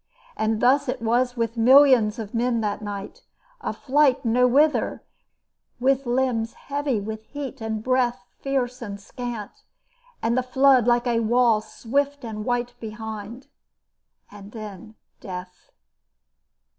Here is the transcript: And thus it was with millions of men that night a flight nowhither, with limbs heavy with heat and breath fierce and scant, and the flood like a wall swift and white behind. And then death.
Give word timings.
And 0.35 0.61
thus 0.63 0.89
it 0.89 0.99
was 0.99 1.37
with 1.37 1.57
millions 1.57 2.17
of 2.17 2.33
men 2.33 2.61
that 2.61 2.81
night 2.81 3.21
a 3.61 3.71
flight 3.71 4.25
nowhither, 4.25 5.03
with 5.79 6.07
limbs 6.07 6.53
heavy 6.53 6.99
with 6.99 7.21
heat 7.25 7.61
and 7.61 7.83
breath 7.83 8.25
fierce 8.39 8.81
and 8.81 8.99
scant, 8.99 9.61
and 10.19 10.35
the 10.35 10.41
flood 10.41 10.87
like 10.87 11.05
a 11.05 11.19
wall 11.19 11.61
swift 11.61 12.25
and 12.25 12.43
white 12.45 12.73
behind. 12.79 13.45
And 14.31 14.53
then 14.53 14.95
death. 15.19 15.69